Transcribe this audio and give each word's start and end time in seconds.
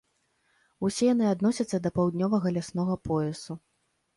Усе 0.87 1.09
яны 1.09 1.27
адносяцца 1.33 1.77
да 1.83 1.91
паўднёвага 1.99 2.55
ляснога 2.57 2.95
поясу. 3.11 3.53